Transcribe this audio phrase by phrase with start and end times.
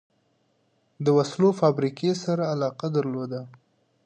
[1.03, 3.41] د وسلو فابریکې سره علاقه درلوده.